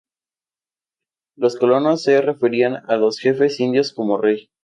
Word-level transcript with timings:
Los 1.35 1.55
colonos 1.57 2.01
se 2.01 2.21
referían 2.23 2.77
a 2.89 2.95
los 2.97 3.19
jefes 3.19 3.59
indios 3.59 3.93
como 3.93 4.17
"rey". 4.17 4.49